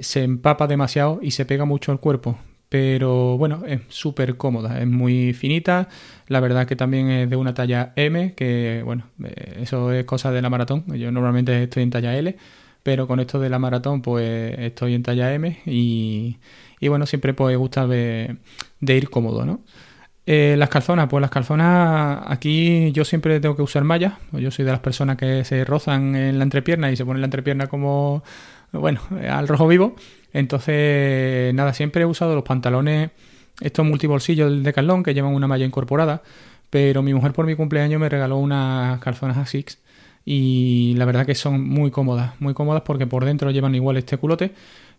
se 0.00 0.22
empapa 0.24 0.66
demasiado 0.66 1.18
y 1.20 1.32
se 1.32 1.44
pega 1.44 1.66
mucho 1.66 1.92
al 1.92 2.00
cuerpo. 2.00 2.38
Pero 2.70 3.36
bueno, 3.36 3.64
es 3.66 3.82
súper 3.88 4.38
cómoda, 4.38 4.80
es 4.80 4.86
muy 4.86 5.34
finita. 5.34 5.88
La 6.28 6.40
verdad 6.40 6.66
que 6.66 6.76
también 6.76 7.10
es 7.10 7.28
de 7.28 7.36
una 7.36 7.52
talla 7.52 7.92
M, 7.96 8.34
que 8.34 8.80
bueno, 8.82 9.08
eh, 9.22 9.58
eso 9.60 9.92
es 9.92 10.06
cosa 10.06 10.32
de 10.32 10.40
la 10.40 10.48
maratón. 10.48 10.86
Yo 10.98 11.12
normalmente 11.12 11.64
estoy 11.64 11.82
en 11.82 11.90
talla 11.90 12.16
L, 12.16 12.34
pero 12.82 13.06
con 13.06 13.20
esto 13.20 13.40
de 13.40 13.50
la 13.50 13.58
maratón 13.58 14.00
pues 14.00 14.58
estoy 14.58 14.94
en 14.94 15.02
talla 15.02 15.34
M 15.34 15.58
y, 15.66 16.38
bueno, 16.88 17.04
siempre 17.04 17.34
pues 17.34 17.58
gusta 17.58 17.86
de 17.86 18.38
ir 18.80 19.10
cómodo, 19.10 19.44
¿no? 19.44 19.60
Eh, 20.26 20.54
las 20.58 20.68
calzonas, 20.68 21.08
pues 21.08 21.20
las 21.20 21.30
calzonas 21.30 22.22
aquí 22.26 22.92
yo 22.92 23.04
siempre 23.04 23.40
tengo 23.40 23.56
que 23.56 23.62
usar 23.62 23.84
mallas. 23.84 24.14
Yo 24.32 24.50
soy 24.50 24.64
de 24.64 24.70
las 24.70 24.80
personas 24.80 25.16
que 25.16 25.44
se 25.44 25.64
rozan 25.64 26.14
en 26.14 26.38
la 26.38 26.44
entrepierna 26.44 26.90
y 26.90 26.96
se 26.96 27.04
ponen 27.04 27.20
la 27.20 27.26
entrepierna 27.26 27.66
como, 27.66 28.22
bueno, 28.72 29.00
al 29.28 29.48
rojo 29.48 29.66
vivo. 29.66 29.96
Entonces, 30.32 31.52
nada, 31.54 31.74
siempre 31.74 32.02
he 32.02 32.06
usado 32.06 32.34
los 32.34 32.44
pantalones, 32.44 33.10
estos 33.60 33.84
multibolsillos 33.84 34.62
de 34.62 34.72
calón 34.72 35.02
que 35.02 35.14
llevan 35.14 35.34
una 35.34 35.48
malla 35.48 35.64
incorporada. 35.64 36.22
Pero 36.70 37.02
mi 37.02 37.12
mujer 37.12 37.32
por 37.32 37.46
mi 37.46 37.56
cumpleaños 37.56 38.00
me 38.00 38.08
regaló 38.08 38.36
unas 38.36 39.00
calzonas 39.00 39.36
Asics 39.36 39.78
y 40.24 40.94
la 40.96 41.04
verdad 41.04 41.26
que 41.26 41.34
son 41.34 41.68
muy 41.68 41.90
cómodas, 41.90 42.40
muy 42.40 42.54
cómodas 42.54 42.82
porque 42.82 43.06
por 43.06 43.24
dentro 43.24 43.50
llevan 43.50 43.74
igual 43.74 43.96
este 43.96 44.16
culote, 44.16 44.52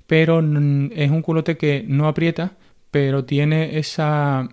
pero 0.07 0.39
es 0.39 1.11
un 1.11 1.21
culote 1.21 1.57
que 1.57 1.85
no 1.87 2.07
aprieta, 2.07 2.53
pero 2.91 3.23
tiene 3.23 3.77
esa 3.77 4.49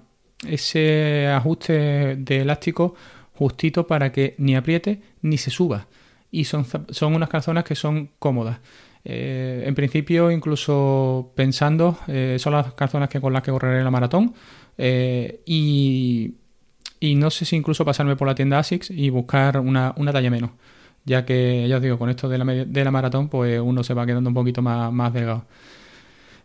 ese 0.47 1.29
ajuste 1.29 2.17
de 2.17 2.41
elástico 2.41 2.95
justito 3.35 3.87
para 3.87 4.13
que 4.13 4.35
ni 4.39 4.57
apriete 4.57 5.01
ni 5.23 5.39
se 5.39 5.51
suba. 5.51 5.87
Y 6.31 6.45
son, 6.45 6.67
son 6.91 7.15
unas 7.15 7.29
calzonas 7.29 7.65
que 7.65 7.75
son 7.75 8.11
cómodas. 8.19 8.59
Eh, 9.05 9.65
en 9.67 9.75
principio, 9.75 10.31
incluso 10.31 11.33
pensando, 11.35 11.99
eh, 12.09 12.37
son 12.39 12.53
las 12.53 12.75
calzonas 12.75 13.09
que 13.09 13.21
con 13.21 13.33
las 13.33 13.43
que 13.43 13.51
correré 13.51 13.83
la 13.83 13.91
maratón. 13.91 14.35
Eh, 14.77 15.41
y, 15.47 16.35
y, 17.01 17.15
no 17.15 17.31
sé 17.31 17.45
si 17.45 17.57
incluso 17.57 17.85
pasarme 17.85 18.17
por 18.17 18.29
la 18.29 18.35
tienda 18.35 18.59
ASICS 18.59 18.91
y 18.91 19.11
buscar 19.11 19.59
una, 19.61 19.95
una 19.97 20.13
talla 20.13 20.31
menos. 20.31 20.51
Ya 21.05 21.25
que, 21.25 21.67
ya 21.69 21.77
os 21.77 21.83
digo, 21.83 21.99
con 21.99 22.11
esto 22.11 22.29
de 22.29 22.39
la, 22.39 22.45
de 22.45 22.85
la 22.85 22.91
maratón, 22.91 23.29
pues 23.29 23.61
uno 23.61 23.83
se 23.83 23.95
va 23.95 24.05
quedando 24.05 24.29
un 24.29 24.35
poquito 24.35 24.61
más, 24.63 24.93
más 24.93 25.13
delgado. 25.13 25.47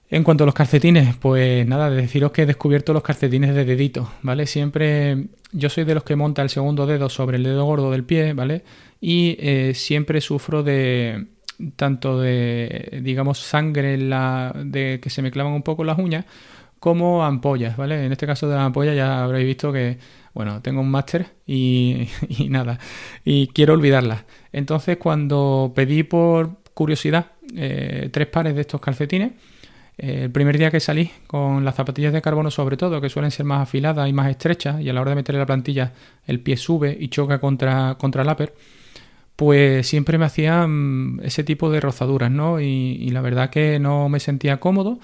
En 0.09 0.23
cuanto 0.23 0.43
a 0.43 0.45
los 0.45 0.53
calcetines, 0.53 1.15
pues 1.15 1.65
nada, 1.65 1.89
de 1.89 2.01
deciros 2.01 2.31
que 2.31 2.43
he 2.43 2.45
descubierto 2.45 2.93
los 2.93 3.01
calcetines 3.01 3.55
de 3.55 3.65
dedito, 3.65 4.11
¿vale? 4.21 4.45
Siempre 4.45 5.27
yo 5.51 5.69
soy 5.69 5.85
de 5.85 5.95
los 5.95 6.03
que 6.03 6.15
monta 6.15 6.41
el 6.41 6.49
segundo 6.49 6.85
dedo 6.85 7.09
sobre 7.09 7.37
el 7.37 7.43
dedo 7.43 7.65
gordo 7.65 7.89
del 7.89 8.03
pie, 8.03 8.33
¿vale? 8.33 8.63
Y 9.01 9.35
eh, 9.39 9.73
siempre 9.73 10.21
sufro 10.21 10.61
de 10.61 11.27
tanto 11.75 12.19
de, 12.19 12.99
digamos, 13.01 13.39
sangre 13.39 13.93
en 13.95 14.09
la, 14.09 14.53
de 14.55 14.99
que 15.01 15.09
se 15.09 15.21
me 15.21 15.31
clavan 15.31 15.53
un 15.53 15.63
poco 15.63 15.83
las 15.83 15.97
uñas, 15.97 16.25
como 16.79 17.23
ampollas, 17.23 17.77
¿vale? 17.77 18.05
En 18.05 18.11
este 18.11 18.27
caso 18.27 18.49
de 18.49 18.55
la 18.55 18.65
ampolla 18.65 18.93
ya 18.93 19.23
habréis 19.23 19.45
visto 19.45 19.71
que, 19.71 19.97
bueno, 20.33 20.61
tengo 20.61 20.81
un 20.81 20.91
máster 20.91 21.27
y, 21.47 22.07
nada, 22.49 22.79
y 23.23 23.47
quiero 23.47 23.73
olvidarlas. 23.73 24.25
Entonces, 24.51 24.97
cuando 24.97 25.71
pedí 25.75 26.03
por 26.03 26.57
curiosidad 26.73 27.27
eh, 27.55 28.09
tres 28.11 28.27
pares 28.27 28.55
de 28.55 28.61
estos 28.61 28.81
calcetines, 28.81 29.31
el 29.97 30.31
primer 30.31 30.57
día 30.57 30.71
que 30.71 30.79
salí 30.79 31.11
con 31.27 31.63
las 31.63 31.75
zapatillas 31.75 32.13
de 32.13 32.21
carbono 32.21 32.49
sobre 32.49 32.77
todo, 32.77 32.99
que 32.99 33.09
suelen 33.09 33.31
ser 33.31 33.45
más 33.45 33.61
afiladas 33.61 34.09
y 34.09 34.13
más 34.13 34.29
estrechas, 34.29 34.81
y 34.81 34.89
a 34.89 34.93
la 34.93 35.01
hora 35.01 35.11
de 35.11 35.15
meterle 35.15 35.39
la 35.39 35.45
plantilla 35.45 35.93
el 36.25 36.39
pie 36.39 36.57
sube 36.57 36.97
y 36.99 37.09
choca 37.09 37.39
contra, 37.39 37.95
contra 37.99 38.23
el 38.23 38.29
upper, 38.29 38.53
pues 39.35 39.87
siempre 39.87 40.17
me 40.17 40.25
hacían 40.25 41.19
ese 41.23 41.43
tipo 41.43 41.69
de 41.69 41.79
rozaduras, 41.79 42.31
¿no? 42.31 42.59
Y, 42.59 43.09
la 43.09 43.21
verdad 43.21 43.49
que 43.49 43.79
no 43.79 44.09
me 44.09 44.19
sentía 44.19 44.59
cómodo. 44.59 44.99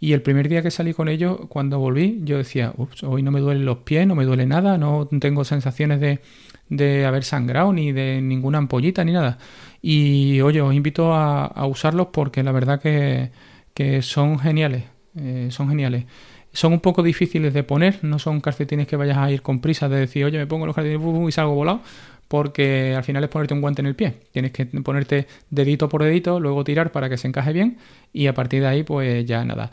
Y 0.00 0.12
el 0.12 0.22
primer 0.22 0.48
día 0.48 0.62
que 0.62 0.70
salí 0.70 0.94
con 0.94 1.08
ellos, 1.08 1.40
cuando 1.48 1.78
volví, 1.80 2.20
yo 2.24 2.38
decía, 2.38 2.72
ups, 2.76 3.02
hoy 3.02 3.22
no 3.22 3.32
me 3.32 3.40
duelen 3.40 3.64
los 3.64 3.78
pies, 3.78 4.06
no 4.06 4.14
me 4.14 4.24
duele 4.24 4.46
nada, 4.46 4.78
no 4.78 5.08
tengo 5.20 5.44
sensaciones 5.44 6.00
de, 6.00 6.20
de 6.68 7.06
haber 7.06 7.24
sangrado, 7.24 7.72
ni 7.72 7.92
de 7.92 8.20
ninguna 8.22 8.58
ampollita, 8.58 9.04
ni 9.04 9.12
nada. 9.12 9.38
Y 9.82 10.40
oye, 10.40 10.60
os 10.60 10.74
invito 10.74 11.14
a, 11.14 11.46
a 11.46 11.66
usarlos 11.66 12.08
porque 12.12 12.42
la 12.42 12.52
verdad 12.52 12.80
que 12.80 13.30
que 13.78 14.02
son 14.02 14.40
geniales, 14.40 14.82
eh, 15.16 15.50
son 15.52 15.68
geniales. 15.68 16.04
Son 16.52 16.72
un 16.72 16.80
poco 16.80 17.04
difíciles 17.04 17.54
de 17.54 17.62
poner, 17.62 18.00
no 18.02 18.18
son 18.18 18.40
calcetines 18.40 18.88
que 18.88 18.96
vayas 18.96 19.18
a 19.18 19.30
ir 19.30 19.40
con 19.40 19.60
prisa 19.60 19.88
de 19.88 20.00
decir, 20.00 20.24
oye, 20.24 20.36
me 20.36 20.48
pongo 20.48 20.66
los 20.66 20.74
calcetines 20.74 21.28
y 21.28 21.30
salgo 21.30 21.54
volado, 21.54 21.80
porque 22.26 22.96
al 22.96 23.04
final 23.04 23.22
es 23.22 23.30
ponerte 23.30 23.54
un 23.54 23.60
guante 23.60 23.80
en 23.80 23.86
el 23.86 23.94
pie. 23.94 24.14
Tienes 24.32 24.50
que 24.50 24.66
ponerte 24.66 25.28
dedito 25.50 25.88
por 25.88 26.02
dedito, 26.02 26.40
luego 26.40 26.64
tirar 26.64 26.90
para 26.90 27.08
que 27.08 27.16
se 27.16 27.28
encaje 27.28 27.52
bien 27.52 27.78
y 28.12 28.26
a 28.26 28.34
partir 28.34 28.62
de 28.62 28.66
ahí, 28.66 28.82
pues 28.82 29.24
ya 29.24 29.44
nada. 29.44 29.70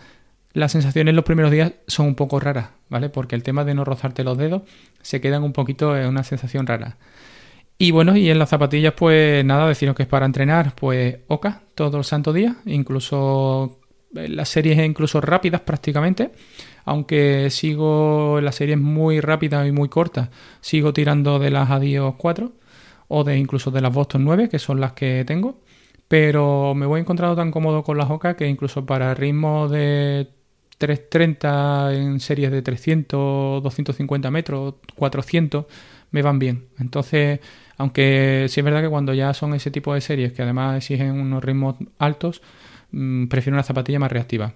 Las 0.53 0.74
sensaciones 0.74 1.15
los 1.15 1.25
primeros 1.25 1.50
días 1.50 1.74
son 1.88 2.05
un 2.05 2.15
poco 2.15 2.39
raras, 2.39 2.69
¿vale? 2.89 3.09
Porque 3.09 3.33
el 3.33 3.41
tema 3.41 3.65
de 3.65 3.74
no 3.74 3.85
rozarte 3.85 4.24
los 4.24 4.38
dedos 4.38 4.62
se 5.01 5.19
quedan 5.19 5.41
un 5.41 5.51
poquito 5.51 5.97
en 5.97 6.07
una 6.09 6.24
sensación 6.24 6.67
rara. 6.67 6.97
Y 7.79 7.89
bueno, 7.89 8.15
y 8.15 8.29
en 8.29 8.38
las 8.38 8.50
zapatillas, 8.50 8.93
pues 8.93 9.43
nada, 9.43 9.67
deciros 9.67 9.95
que 9.95 10.03
es 10.03 10.09
para 10.09 10.27
entrenar, 10.27 10.75
pues 10.75 11.17
Oca, 11.27 11.63
todo 11.74 11.97
el 11.97 12.03
santo 12.03 12.33
día, 12.33 12.57
incluso 12.67 13.79
las 14.15 14.50
series 14.50 14.77
incluso 14.86 15.22
rápidas 15.22 15.62
prácticamente, 15.62 16.31
aunque 16.86 17.50
sigo 17.50 18.39
las 18.41 18.55
series 18.55 18.77
muy 18.77 19.19
rápidas 19.19 19.67
y 19.67 19.72
muy 19.72 19.89
cortas, 19.89 20.29
sigo 20.62 20.93
tirando 20.93 21.39
de 21.39 21.51
las 21.51 21.69
Adios 21.69 22.15
4 22.17 22.51
o 23.07 23.24
de 23.24 23.38
incluso 23.38 23.72
de 23.72 23.81
las 23.81 23.93
Boston 23.93 24.24
9, 24.24 24.50
que 24.50 24.60
son 24.60 24.79
las 24.79 24.93
que 24.93 25.24
tengo, 25.25 25.62
pero 26.07 26.74
me 26.75 26.86
voy 26.86 27.01
encontrando 27.01 27.36
tan 27.36 27.51
cómodo 27.51 27.84
con 27.84 27.98
las 27.98 28.10
OCA 28.10 28.36
que 28.36 28.48
incluso 28.48 28.86
para 28.86 29.13
ritmos 29.13 29.72
de 29.72 30.29
330 30.77 31.93
en 31.93 32.19
series 32.19 32.51
de 32.51 32.62
300, 32.62 33.63
250 33.63 34.31
metros, 34.31 34.75
400, 34.95 35.65
me 36.12 36.22
van 36.22 36.39
bien. 36.39 36.67
Entonces, 36.79 37.39
aunque 37.77 38.45
sí 38.50 38.60
es 38.60 38.63
verdad 38.63 38.81
que 38.81 38.89
cuando 38.89 39.13
ya 39.13 39.34
son 39.34 39.53
ese 39.53 39.72
tipo 39.72 39.93
de 39.93 40.01
series 40.01 40.34
que 40.34 40.41
además 40.41 40.77
exigen 40.77 41.12
unos 41.12 41.43
ritmos 41.43 41.75
altos, 41.98 42.41
prefiero 43.29 43.55
una 43.55 43.63
zapatilla 43.63 43.99
más 43.99 44.11
reactiva. 44.11 44.53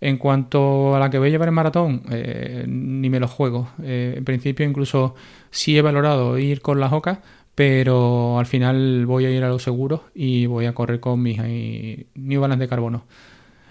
En 0.00 0.16
cuanto 0.16 0.96
a 0.96 0.98
la 0.98 1.10
que 1.10 1.18
voy 1.18 1.28
a 1.28 1.30
llevar 1.30 1.48
en 1.48 1.54
maratón, 1.54 2.02
eh, 2.10 2.64
ni 2.66 3.10
me 3.10 3.20
lo 3.20 3.28
juego. 3.28 3.68
Eh, 3.82 4.14
en 4.16 4.24
principio, 4.24 4.64
incluso 4.64 5.14
sí 5.50 5.76
he 5.76 5.82
valorado 5.82 6.38
ir 6.38 6.62
con 6.62 6.80
las 6.80 6.92
ocas, 6.92 7.18
pero 7.54 8.38
al 8.38 8.46
final 8.46 9.04
voy 9.04 9.26
a 9.26 9.30
ir 9.30 9.44
a 9.44 9.48
lo 9.48 9.58
seguro 9.58 10.04
y 10.14 10.46
voy 10.46 10.64
a 10.64 10.72
correr 10.72 11.00
con 11.00 11.22
mis 11.22 11.38
eh, 11.42 12.06
New 12.14 12.40
Balance 12.40 12.62
de 12.62 12.68
carbono. 12.68 13.04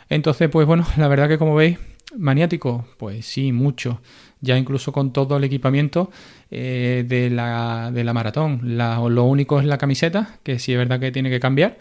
Entonces, 0.07 0.49
pues 0.49 0.67
bueno, 0.67 0.85
la 0.97 1.07
verdad 1.07 1.27
que 1.27 1.39
como 1.39 1.55
veis, 1.55 1.79
maniático, 2.15 2.85
pues 2.97 3.25
sí, 3.25 3.51
mucho. 3.51 4.01
Ya 4.41 4.57
incluso 4.57 4.91
con 4.91 5.11
todo 5.11 5.37
el 5.37 5.43
equipamiento 5.43 6.11
de, 6.49 7.29
la, 7.31 7.91
de 7.91 8.03
la 8.03 8.13
maratón. 8.13 8.61
lo 8.63 9.23
único 9.25 9.59
es 9.59 9.65
la 9.65 9.77
camiseta, 9.77 10.39
que 10.43 10.59
sí 10.59 10.71
es 10.71 10.77
verdad 10.77 10.99
que 10.99 11.11
tiene 11.11 11.29
que 11.29 11.41
cambiar 11.41 11.77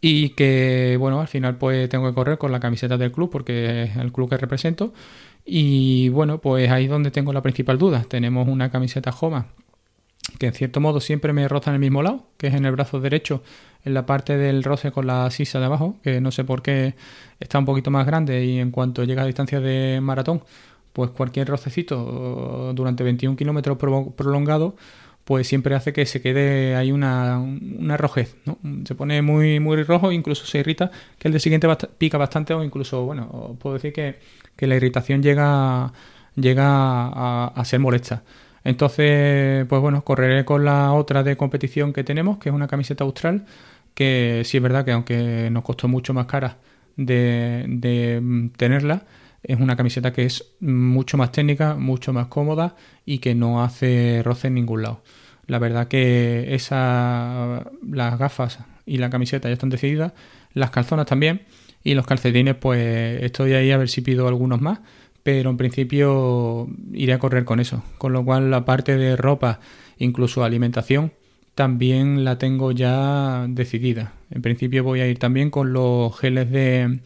y 0.00 0.30
que 0.30 0.96
bueno 0.98 1.20
al 1.20 1.28
final 1.28 1.56
pues 1.56 1.88
tengo 1.88 2.08
que 2.08 2.14
correr 2.14 2.38
con 2.38 2.52
la 2.52 2.60
camiseta 2.60 2.96
del 2.96 3.12
club 3.12 3.30
porque 3.30 3.84
es 3.84 3.96
el 3.96 4.12
club 4.12 4.30
que 4.30 4.36
represento. 4.36 4.92
Y 5.44 6.08
bueno 6.10 6.40
pues 6.40 6.70
ahí 6.70 6.84
es 6.84 6.90
donde 6.90 7.10
tengo 7.10 7.32
la 7.32 7.42
principal 7.42 7.78
duda. 7.78 8.04
Tenemos 8.08 8.48
una 8.48 8.70
camiseta 8.70 9.12
Joma 9.12 9.46
que 10.38 10.46
en 10.46 10.52
cierto 10.52 10.80
modo 10.80 11.00
siempre 11.00 11.32
me 11.32 11.48
roza 11.48 11.70
en 11.70 11.76
el 11.76 11.80
mismo 11.80 12.02
lado 12.02 12.26
que 12.36 12.48
es 12.48 12.54
en 12.54 12.64
el 12.64 12.72
brazo 12.72 13.00
derecho 13.00 13.42
en 13.84 13.94
la 13.94 14.04
parte 14.04 14.36
del 14.36 14.62
roce 14.62 14.92
con 14.92 15.06
la 15.06 15.30
sisa 15.30 15.58
de 15.58 15.64
abajo 15.64 15.96
que 16.02 16.20
no 16.20 16.30
sé 16.30 16.44
por 16.44 16.60
qué 16.62 16.94
está 17.40 17.58
un 17.58 17.64
poquito 17.64 17.90
más 17.90 18.06
grande 18.06 18.44
y 18.44 18.58
en 18.58 18.70
cuanto 18.70 19.04
llega 19.04 19.22
a 19.22 19.26
distancia 19.26 19.60
de 19.60 20.00
maratón 20.02 20.42
pues 20.92 21.10
cualquier 21.10 21.48
rocecito 21.48 22.72
durante 22.74 23.04
21 23.04 23.36
kilómetros 23.36 23.78
prolongado 23.78 24.76
pues 25.28 25.46
siempre 25.46 25.74
hace 25.74 25.92
que 25.92 26.06
se 26.06 26.22
quede 26.22 26.74
ahí 26.74 26.90
una, 26.90 27.38
una 27.38 27.98
rojez, 27.98 28.34
¿no? 28.46 28.56
Se 28.86 28.94
pone 28.94 29.20
muy, 29.20 29.60
muy 29.60 29.82
rojo, 29.82 30.10
incluso 30.10 30.46
se 30.46 30.60
irrita, 30.60 30.90
que 31.18 31.28
el 31.28 31.34
de 31.34 31.38
siguiente 31.38 31.68
pica 31.98 32.16
bastante 32.16 32.54
o 32.54 32.64
incluso, 32.64 33.04
bueno, 33.04 33.54
puedo 33.60 33.74
decir 33.74 33.92
que, 33.92 34.18
la 34.66 34.74
irritación 34.74 35.22
llega, 35.22 35.92
llega 36.34 37.48
a, 37.48 37.64
ser 37.66 37.78
molesta. 37.78 38.22
Entonces, 38.64 39.66
pues 39.66 39.82
bueno, 39.82 40.02
correré 40.02 40.46
con 40.46 40.64
la 40.64 40.94
otra 40.94 41.22
de 41.22 41.36
competición 41.36 41.92
que 41.92 42.04
tenemos, 42.04 42.38
que 42.38 42.48
es 42.48 42.54
una 42.54 42.66
camiseta 42.66 43.04
austral, 43.04 43.44
que 43.92 44.40
sí 44.46 44.56
es 44.56 44.62
verdad 44.62 44.86
que 44.86 44.92
aunque 44.92 45.50
nos 45.50 45.62
costó 45.62 45.88
mucho 45.88 46.14
más 46.14 46.24
cara 46.24 46.56
de, 46.96 47.66
de 47.68 48.18
mm, 48.22 48.48
tenerla, 48.56 49.02
es 49.42 49.60
una 49.60 49.76
camiseta 49.76 50.10
que 50.10 50.24
es 50.24 50.54
mucho 50.60 51.18
más 51.18 51.32
técnica, 51.32 51.74
mucho 51.74 52.14
más 52.14 52.28
cómoda 52.28 52.76
y 53.04 53.18
que 53.18 53.34
no 53.34 53.62
hace 53.62 54.22
roce 54.24 54.48
en 54.48 54.54
ningún 54.54 54.82
lado. 54.84 55.02
La 55.48 55.58
verdad 55.58 55.88
que 55.88 56.54
esa, 56.54 57.68
las 57.90 58.18
gafas 58.18 58.60
y 58.86 58.98
la 58.98 59.10
camiseta 59.10 59.48
ya 59.48 59.54
están 59.54 59.70
decididas, 59.70 60.12
las 60.54 60.70
calzonas 60.70 61.06
también 61.06 61.42
y 61.82 61.94
los 61.94 62.06
calcetines 62.06 62.54
pues 62.54 63.22
estoy 63.22 63.54
ahí 63.54 63.70
a 63.70 63.78
ver 63.78 63.88
si 63.88 64.02
pido 64.02 64.28
algunos 64.28 64.60
más, 64.60 64.80
pero 65.22 65.50
en 65.50 65.56
principio 65.56 66.68
iré 66.92 67.14
a 67.14 67.18
correr 67.18 67.44
con 67.44 67.60
eso. 67.60 67.82
Con 67.96 68.12
lo 68.12 68.24
cual 68.24 68.50
la 68.50 68.64
parte 68.64 68.96
de 68.96 69.16
ropa, 69.16 69.60
incluso 69.98 70.44
alimentación, 70.44 71.12
también 71.54 72.24
la 72.24 72.38
tengo 72.38 72.72
ya 72.72 73.46
decidida. 73.48 74.12
En 74.30 74.42
principio 74.42 74.84
voy 74.84 75.00
a 75.00 75.08
ir 75.08 75.18
también 75.18 75.50
con 75.50 75.72
los 75.72 76.16
geles 76.18 76.50
de 76.50 77.00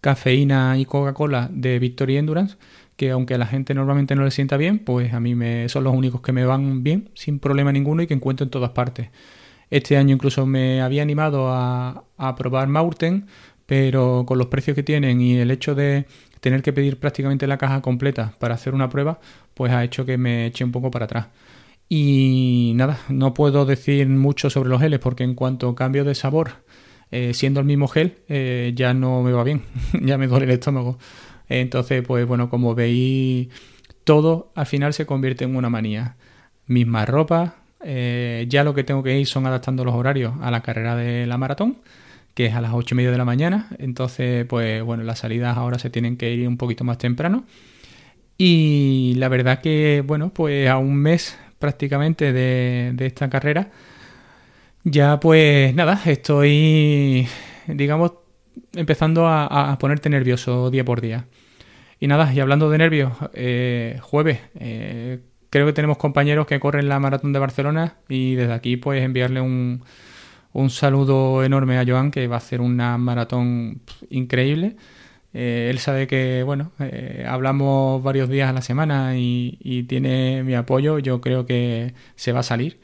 cafeína 0.00 0.76
y 0.78 0.84
Coca-Cola 0.84 1.48
de 1.52 1.78
Victory 1.78 2.16
Endurance, 2.16 2.56
que 2.96 3.10
aunque 3.10 3.34
a 3.34 3.38
la 3.38 3.46
gente 3.46 3.74
normalmente 3.74 4.14
no 4.14 4.24
le 4.24 4.30
sienta 4.30 4.56
bien, 4.56 4.78
pues 4.78 5.12
a 5.12 5.20
mí 5.20 5.34
me, 5.34 5.68
son 5.68 5.84
los 5.84 5.94
únicos 5.94 6.20
que 6.20 6.32
me 6.32 6.44
van 6.44 6.82
bien, 6.82 7.10
sin 7.14 7.38
problema 7.38 7.72
ninguno 7.72 8.02
y 8.02 8.06
que 8.06 8.14
encuentro 8.14 8.44
en 8.44 8.50
todas 8.50 8.70
partes. 8.70 9.08
Este 9.70 9.96
año 9.96 10.14
incluso 10.14 10.46
me 10.46 10.82
había 10.82 11.02
animado 11.02 11.48
a, 11.48 12.04
probar 12.36 12.68
Maurten, 12.68 13.26
pero 13.66 14.24
con 14.26 14.38
los 14.38 14.48
precios 14.48 14.74
que 14.74 14.82
tienen 14.82 15.20
y 15.20 15.36
el 15.38 15.50
hecho 15.50 15.74
de 15.74 16.06
tener 16.40 16.62
que 16.62 16.72
pedir 16.72 16.98
prácticamente 16.98 17.46
la 17.46 17.58
caja 17.58 17.80
completa 17.80 18.34
para 18.38 18.54
hacer 18.54 18.74
una 18.74 18.88
prueba, 18.88 19.18
pues 19.54 19.72
ha 19.72 19.82
hecho 19.82 20.04
que 20.04 20.18
me 20.18 20.46
eche 20.46 20.64
un 20.64 20.72
poco 20.72 20.90
para 20.90 21.06
atrás. 21.06 21.28
Y 21.88 22.72
nada, 22.76 22.98
no 23.08 23.34
puedo 23.34 23.66
decir 23.66 24.08
mucho 24.08 24.50
sobre 24.50 24.68
los 24.70 24.80
geles 24.80 25.00
porque 25.00 25.24
en 25.24 25.34
cuanto 25.34 25.74
cambio 25.74 26.04
de 26.04 26.14
sabor 26.14 26.64
eh, 27.10 27.32
siendo 27.32 27.60
el 27.60 27.66
mismo 27.66 27.86
gel, 27.86 28.16
eh, 28.28 28.72
ya 28.74 28.92
no 28.92 29.22
me 29.22 29.32
va 29.32 29.44
bien, 29.44 29.62
ya 30.02 30.18
me 30.18 30.26
duele 30.26 30.46
el 30.46 30.50
estómago. 30.52 30.98
Entonces, 31.48 32.02
pues 32.06 32.26
bueno, 32.26 32.50
como 32.50 32.74
veis, 32.74 33.48
todo 34.04 34.52
al 34.54 34.66
final 34.66 34.94
se 34.94 35.06
convierte 35.06 35.44
en 35.44 35.56
una 35.56 35.70
manía. 35.70 36.16
Misma 36.66 37.04
ropa, 37.06 37.56
eh, 37.84 38.46
ya 38.48 38.64
lo 38.64 38.74
que 38.74 38.84
tengo 38.84 39.02
que 39.02 39.18
ir 39.18 39.26
son 39.26 39.46
adaptando 39.46 39.84
los 39.84 39.94
horarios 39.94 40.34
a 40.42 40.50
la 40.50 40.62
carrera 40.62 40.96
de 40.96 41.26
la 41.26 41.38
maratón, 41.38 41.78
que 42.34 42.46
es 42.46 42.54
a 42.54 42.60
las 42.60 42.72
8 42.74 42.94
y 42.94 42.96
media 42.96 43.10
de 43.10 43.18
la 43.18 43.24
mañana. 43.24 43.68
Entonces, 43.78 44.46
pues 44.46 44.82
bueno, 44.82 45.04
las 45.04 45.20
salidas 45.20 45.56
ahora 45.56 45.78
se 45.78 45.90
tienen 45.90 46.16
que 46.16 46.32
ir 46.32 46.48
un 46.48 46.56
poquito 46.58 46.84
más 46.84 46.98
temprano. 46.98 47.44
Y 48.38 49.14
la 49.16 49.28
verdad 49.28 49.60
que, 49.60 50.02
bueno, 50.06 50.30
pues 50.30 50.68
a 50.68 50.78
un 50.78 50.96
mes 50.96 51.38
prácticamente 51.58 52.32
de, 52.32 52.92
de 52.94 53.06
esta 53.06 53.30
carrera, 53.30 53.70
ya 54.84 55.20
pues 55.20 55.74
nada, 55.74 56.00
estoy, 56.04 57.26
digamos, 57.66 58.12
empezando 58.74 59.26
a, 59.28 59.76
ponerte 59.78 60.08
nervioso 60.10 60.70
día 60.70 60.84
por 60.84 61.00
día. 61.00 61.26
Y 62.00 62.06
nada, 62.06 62.32
y 62.32 62.40
hablando 62.40 62.70
de 62.70 62.78
nervios, 62.78 63.12
eh, 63.32 63.98
jueves, 64.02 64.40
eh, 64.58 65.20
creo 65.50 65.66
que 65.66 65.72
tenemos 65.72 65.96
compañeros 65.96 66.46
que 66.46 66.60
corren 66.60 66.88
la 66.88 67.00
maratón 67.00 67.32
de 67.32 67.38
Barcelona 67.38 67.96
y 68.08 68.34
desde 68.34 68.52
aquí 68.52 68.76
pues 68.76 69.02
enviarle 69.02 69.40
un, 69.40 69.84
un 70.52 70.70
saludo 70.70 71.44
enorme 71.44 71.78
a 71.78 71.84
Joan 71.86 72.10
que 72.10 72.26
va 72.26 72.36
a 72.36 72.38
hacer 72.38 72.60
una 72.60 72.98
maratón 72.98 73.80
increíble. 74.10 74.76
Eh, 75.32 75.68
él 75.70 75.78
sabe 75.78 76.06
que, 76.06 76.42
bueno, 76.44 76.72
hablamos 77.26 78.02
varios 78.02 78.28
días 78.28 78.50
a 78.50 78.52
la 78.52 78.62
semana 78.62 79.16
y, 79.16 79.58
y 79.60 79.84
tiene 79.84 80.42
mi 80.44 80.54
apoyo. 80.54 80.98
Yo 80.98 81.20
creo 81.20 81.46
que 81.46 81.94
se 82.16 82.32
va 82.32 82.40
a 82.40 82.44
salir 82.44 82.78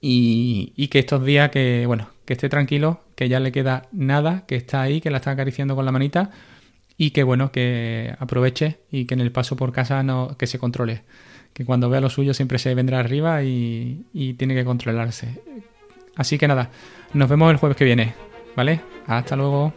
y, 0.00 0.88
que 0.88 0.98
estos 1.00 1.24
días 1.24 1.50
que, 1.50 1.84
bueno, 1.86 2.08
que 2.24 2.32
esté 2.32 2.48
tranquilo, 2.48 3.00
que 3.14 3.28
ya 3.28 3.40
le 3.40 3.52
queda 3.52 3.88
nada, 3.92 4.44
que 4.46 4.56
está 4.56 4.82
ahí, 4.82 5.00
que 5.00 5.10
la 5.10 5.18
está 5.18 5.32
acariciando 5.32 5.76
con 5.76 5.84
la 5.84 5.92
manita 5.92 6.30
y 6.96 7.10
que, 7.10 7.22
bueno, 7.22 7.52
que 7.52 8.14
aproveche 8.18 8.78
y 8.90 9.04
que 9.04 9.14
en 9.14 9.20
el 9.20 9.32
paso 9.32 9.56
por 9.56 9.72
casa 9.72 10.02
no, 10.02 10.36
que 10.38 10.46
se 10.46 10.58
controle. 10.58 11.02
Que 11.52 11.64
cuando 11.64 11.90
vea 11.90 12.00
lo 12.00 12.10
suyo 12.10 12.32
siempre 12.32 12.58
se 12.58 12.74
vendrá 12.74 13.00
arriba 13.00 13.42
y, 13.42 14.06
y 14.12 14.34
tiene 14.34 14.54
que 14.54 14.64
controlarse. 14.64 15.42
Así 16.16 16.38
que 16.38 16.48
nada, 16.48 16.70
nos 17.12 17.28
vemos 17.28 17.50
el 17.50 17.56
jueves 17.56 17.76
que 17.76 17.84
viene, 17.84 18.14
¿vale? 18.56 18.80
Hasta 19.06 19.36
luego. 19.36 19.72